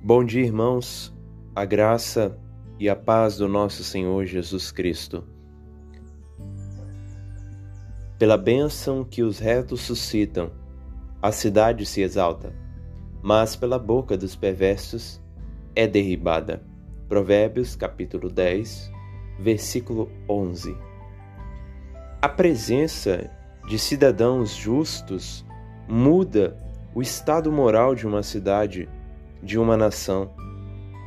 Bom 0.00 0.24
dia, 0.24 0.42
irmãos. 0.42 1.14
A 1.54 1.64
graça 1.64 2.38
e 2.78 2.88
a 2.88 2.96
paz 2.96 3.36
do 3.36 3.46
nosso 3.46 3.84
Senhor 3.84 4.24
Jesus 4.24 4.72
Cristo. 4.72 5.24
Pela 8.18 8.38
bênção 8.38 9.04
que 9.04 9.22
os 9.22 9.38
retos 9.38 9.82
suscitam, 9.82 10.50
a 11.20 11.30
cidade 11.30 11.84
se 11.84 12.00
exalta, 12.00 12.54
mas 13.22 13.54
pela 13.54 13.78
boca 13.78 14.16
dos 14.16 14.34
perversos 14.34 15.20
é 15.76 15.86
derribada. 15.86 16.64
Provérbios 17.08 17.76
capítulo 17.76 18.30
10, 18.30 18.90
versículo 19.38 20.10
11. 20.28 20.76
A 22.22 22.28
presença 22.28 23.30
de 23.68 23.78
cidadãos 23.78 24.54
justos 24.54 25.44
muda 25.88 26.56
o 26.94 27.00
estado 27.00 27.50
moral 27.50 27.94
de 27.94 28.06
uma 28.06 28.22
cidade 28.22 28.88
de 29.42 29.58
uma 29.58 29.76
nação. 29.76 30.30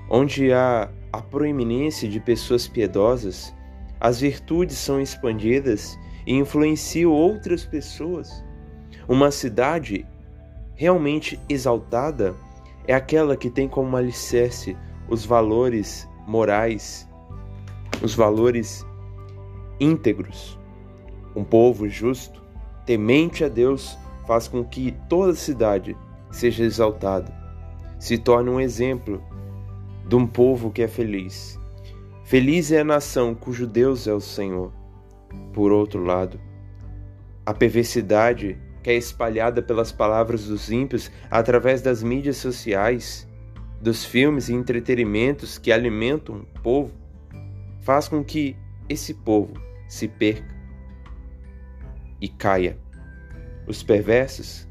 Onde 0.09 0.51
há 0.51 0.89
a 1.13 1.21
proeminência 1.21 2.09
de 2.09 2.19
pessoas 2.19 2.67
piedosas, 2.67 3.53
as 3.99 4.19
virtudes 4.19 4.77
são 4.77 4.99
expandidas 4.99 5.97
e 6.25 6.33
influenciam 6.33 7.11
outras 7.11 7.65
pessoas. 7.65 8.43
Uma 9.07 9.29
cidade 9.29 10.05
realmente 10.75 11.39
exaltada 11.47 12.33
é 12.87 12.93
aquela 12.93 13.37
que 13.37 13.49
tem 13.49 13.67
como 13.67 13.95
alicerce 13.95 14.75
os 15.07 15.25
valores 15.25 16.07
morais, 16.25 17.07
os 18.01 18.15
valores 18.15 18.85
íntegros. 19.79 20.57
Um 21.35 21.43
povo 21.43 21.87
justo, 21.87 22.41
temente 22.85 23.43
a 23.43 23.47
Deus, 23.47 23.97
faz 24.25 24.47
com 24.47 24.63
que 24.63 24.95
toda 25.09 25.33
cidade 25.33 25.95
seja 26.31 26.63
exaltada 26.63 27.41
se 28.01 28.17
torna 28.17 28.49
um 28.49 28.59
exemplo 28.59 29.23
de 30.07 30.15
um 30.15 30.25
povo 30.25 30.71
que 30.71 30.81
é 30.81 30.87
feliz. 30.87 31.59
Feliz 32.23 32.71
é 32.71 32.79
a 32.79 32.83
nação 32.83 33.35
cujo 33.35 33.67
Deus 33.67 34.07
é 34.07 34.13
o 34.13 34.19
Senhor. 34.19 34.73
Por 35.53 35.71
outro 35.71 36.03
lado, 36.03 36.39
a 37.45 37.53
perversidade 37.53 38.57
que 38.81 38.89
é 38.89 38.95
espalhada 38.95 39.61
pelas 39.61 39.91
palavras 39.91 40.47
dos 40.47 40.71
ímpios 40.71 41.11
através 41.29 41.83
das 41.83 42.01
mídias 42.01 42.37
sociais, 42.37 43.27
dos 43.79 44.03
filmes 44.03 44.49
e 44.49 44.53
entretenimentos 44.53 45.59
que 45.59 45.71
alimentam 45.71 46.37
o 46.37 46.61
povo, 46.61 46.91
faz 47.81 48.07
com 48.07 48.23
que 48.23 48.55
esse 48.89 49.13
povo 49.13 49.53
se 49.87 50.07
perca 50.07 50.55
e 52.19 52.27
caia. 52.27 52.79
Os 53.67 53.83
perversos, 53.83 54.67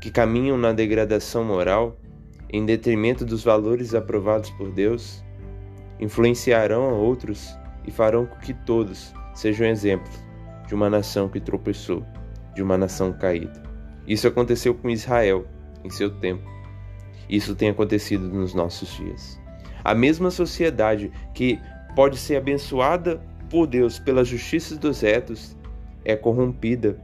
que 0.00 0.10
caminham 0.10 0.56
na 0.56 0.72
degradação 0.72 1.44
moral, 1.44 1.98
em 2.52 2.64
detrimento 2.64 3.24
dos 3.24 3.44
valores 3.44 3.94
aprovados 3.94 4.50
por 4.50 4.70
Deus, 4.72 5.24
influenciarão 5.98 6.88
a 6.88 6.92
outros 6.92 7.54
e 7.86 7.90
farão 7.90 8.26
com 8.26 8.36
que 8.38 8.52
todos 8.52 9.12
sejam 9.34 9.66
exemplos 9.66 10.22
de 10.66 10.74
uma 10.74 10.90
nação 10.90 11.28
que 11.28 11.40
tropeçou, 11.40 12.04
de 12.54 12.62
uma 12.62 12.78
nação 12.78 13.12
caída. 13.12 13.62
Isso 14.06 14.26
aconteceu 14.26 14.74
com 14.74 14.88
Israel 14.88 15.46
em 15.84 15.90
seu 15.90 16.10
tempo. 16.10 16.48
Isso 17.28 17.54
tem 17.54 17.70
acontecido 17.70 18.28
nos 18.28 18.54
nossos 18.54 18.88
dias. 18.96 19.40
A 19.84 19.94
mesma 19.94 20.30
sociedade 20.30 21.10
que 21.34 21.58
pode 21.94 22.16
ser 22.16 22.36
abençoada 22.36 23.20
por 23.48 23.66
Deus 23.66 23.98
pela 23.98 24.24
justiça 24.24 24.76
dos 24.76 25.00
retos 25.00 25.56
é 26.04 26.16
corrompida 26.16 26.98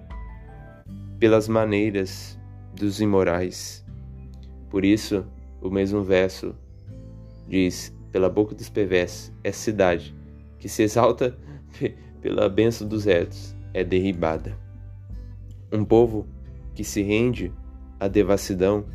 pelas 1.19 1.49
maneiras 1.49 2.39
dos 2.75 3.01
imorais. 3.01 3.85
Por 4.71 4.85
isso, 4.85 5.25
o 5.61 5.71
mesmo 5.71 6.03
verso 6.03 6.55
diz: 7.49 7.95
Pela 8.13 8.29
boca 8.29 8.55
dos 8.55 8.69
perversos 8.69 9.33
é 9.43 9.53
cidade, 9.53 10.15
que 10.59 10.69
se 10.69 10.83
exalta 10.83 11.37
pela 12.21 12.49
benção 12.49 12.87
dos 12.87 13.05
retos, 13.05 13.57
é 13.73 13.83
derribada. 13.83 14.57
Um 15.73 15.85
povo 15.85 16.27
que 16.75 16.85
se 16.85 17.03
rende 17.03 17.53
à 17.99 18.09
devassidão 18.09 18.87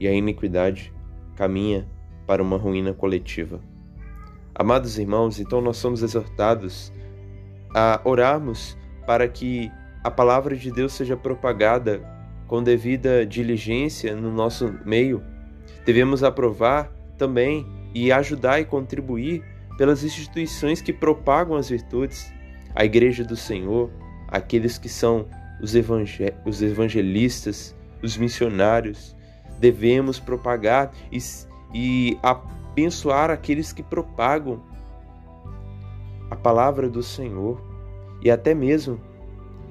e 0.00 0.08
à 0.08 0.12
iniquidade 0.12 0.92
caminha 1.34 1.86
para 2.26 2.42
uma 2.42 2.56
ruína 2.56 2.92
coletiva. 2.92 3.60
Amados 4.54 4.98
irmãos, 4.98 5.38
então 5.38 5.60
nós 5.60 5.76
somos 5.76 6.02
exortados 6.02 6.92
a 7.74 8.00
orarmos 8.04 8.76
para 9.06 9.28
que 9.28 9.70
a 10.06 10.10
palavra 10.10 10.56
de 10.56 10.70
Deus 10.70 10.92
seja 10.92 11.16
propagada 11.16 12.00
com 12.46 12.62
devida 12.62 13.26
diligência 13.26 14.14
no 14.14 14.32
nosso 14.32 14.72
meio 14.84 15.22
Devemos 15.86 16.24
aprovar 16.24 16.92
também 17.16 17.64
e 17.94 18.10
ajudar 18.10 18.60
e 18.60 18.64
contribuir 18.64 19.44
pelas 19.78 20.02
instituições 20.02 20.82
que 20.82 20.92
propagam 20.92 21.56
as 21.56 21.68
virtudes, 21.68 22.32
a 22.74 22.84
Igreja 22.84 23.22
do 23.22 23.36
Senhor, 23.36 23.88
aqueles 24.26 24.78
que 24.78 24.88
são 24.88 25.28
os, 25.62 25.76
evangel 25.76 26.34
os 26.44 26.60
evangelistas, 26.60 27.72
os 28.02 28.16
missionários. 28.16 29.14
Devemos 29.60 30.18
propagar 30.18 30.92
e, 31.12 31.18
e 31.72 32.18
abençoar 32.20 33.30
aqueles 33.30 33.72
que 33.72 33.82
propagam 33.82 34.60
a 36.28 36.34
palavra 36.34 36.88
do 36.88 37.02
Senhor 37.02 37.62
e 38.20 38.28
até 38.28 38.54
mesmo 38.54 39.00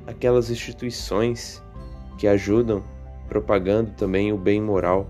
aquelas 0.08 0.50
instituições 0.50 1.62
que 2.18 2.28
ajudam 2.28 2.84
propagando 3.28 3.92
também 3.92 4.32
o 4.32 4.38
bem 4.38 4.62
moral. 4.62 5.10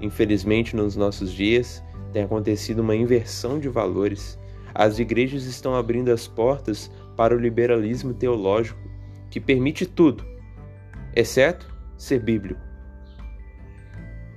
Infelizmente, 0.00 0.74
nos 0.74 0.96
nossos 0.96 1.32
dias, 1.32 1.82
tem 2.12 2.24
acontecido 2.24 2.80
uma 2.80 2.96
inversão 2.96 3.58
de 3.58 3.68
valores. 3.68 4.38
As 4.74 4.98
igrejas 4.98 5.44
estão 5.44 5.74
abrindo 5.74 6.10
as 6.10 6.26
portas 6.26 6.90
para 7.16 7.34
o 7.34 7.38
liberalismo 7.38 8.12
teológico, 8.12 8.80
que 9.30 9.40
permite 9.40 9.86
tudo, 9.86 10.24
exceto 11.14 11.72
ser 11.96 12.20
bíblico. 12.20 12.60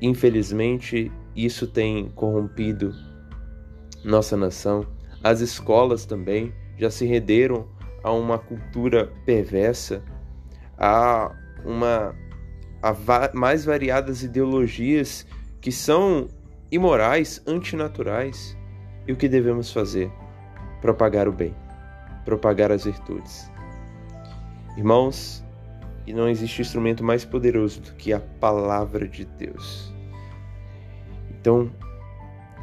Infelizmente, 0.02 1.12
isso 1.36 1.66
tem 1.68 2.10
corrompido 2.10 2.94
nossa 4.04 4.38
nação. 4.38 4.86
As 5.24 5.42
escolas 5.42 6.06
também 6.06 6.54
já 6.78 6.90
se 6.90 7.06
renderam 7.06 7.68
a 8.08 8.12
uma 8.14 8.40
cultura 8.40 9.12
perversa, 9.26 10.02
a 10.78 11.30
uma 11.66 12.16
a 12.82 12.96
mais 13.34 13.66
variadas 13.66 14.24
ideologias 14.24 15.28
que 15.60 15.74
são 15.74 16.30
imorais, 16.72 17.42
antinaturais. 17.46 18.56
E 19.06 19.12
o 19.12 19.18
que 19.18 19.28
devemos 19.28 19.74
fazer? 19.74 20.10
Propagar 20.80 21.28
o 21.28 21.34
bem, 21.34 21.54
propagar 22.24 22.72
as 22.72 22.86
virtudes. 22.86 23.52
Irmãos, 24.78 25.44
e 26.06 26.14
não 26.14 26.30
existe 26.30 26.62
instrumento 26.62 27.04
mais 27.04 27.26
poderoso 27.26 27.82
do 27.82 27.94
que 27.96 28.14
a 28.14 28.22
palavra 28.22 29.06
de 29.06 29.26
Deus. 29.26 29.94
Então, 31.30 31.70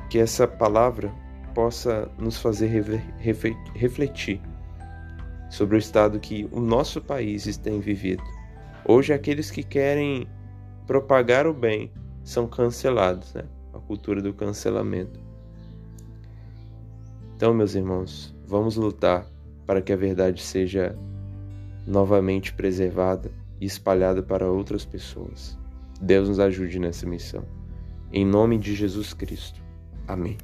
que 0.09 0.19
essa 0.19 0.49
palavra 0.49 1.13
possa 1.55 2.11
nos 2.19 2.39
fazer 2.39 2.69
refletir 3.75 4.41
sobre 5.49 5.77
o 5.77 5.79
estado 5.79 6.19
que 6.19 6.49
o 6.51 6.61
nosso 6.61 7.01
país 7.01 7.57
tem 7.57 7.81
vivido. 7.81 8.23
Hoje, 8.87 9.13
aqueles 9.13 9.51
que 9.51 9.63
querem 9.63 10.27
propagar 10.87 11.47
o 11.47 11.55
bem 11.55 11.91
são 12.23 12.47
cancelados, 12.47 13.33
né? 13.35 13.45
A 13.73 13.79
cultura 13.79 14.21
do 14.21 14.33
cancelamento. 14.33 15.21
Então, 17.37 17.53
meus 17.53 17.75
irmãos, 17.75 18.35
vamos 18.47 18.77
lutar 18.77 19.27
para 19.67 19.83
que 19.83 19.93
a 19.93 19.97
verdade 19.97 20.43
seja 20.43 20.97
novamente 21.87 22.53
preservada 22.53 23.31
e 23.61 23.67
espalhada 23.67 24.23
para 24.23 24.51
outras 24.51 24.85
pessoas. 24.85 25.59
Deus 26.01 26.29
nos 26.29 26.39
ajude 26.39 26.79
nessa 26.79 27.07
missão. 27.07 27.45
Em 28.13 28.25
nome 28.25 28.59
de 28.59 28.75
Jesus 28.75 29.13
Cristo. 29.13 29.61
Amém. 30.07 30.37